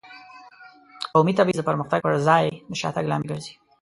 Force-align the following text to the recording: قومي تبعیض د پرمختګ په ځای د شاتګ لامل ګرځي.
قومي 1.13 1.33
تبعیض 1.39 1.57
د 1.59 1.63
پرمختګ 1.69 1.99
په 2.03 2.11
ځای 2.27 2.45
د 2.69 2.73
شاتګ 2.81 3.05
لامل 3.07 3.27
ګرځي. 3.31 3.53